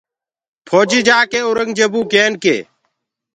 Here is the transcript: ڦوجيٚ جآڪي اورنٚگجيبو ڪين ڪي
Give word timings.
ڦوجيٚ 0.67 1.05
جآڪي 1.07 1.39
اورنٚگجيبو 1.45 2.01
ڪين 2.11 2.31
ڪي 2.43 2.57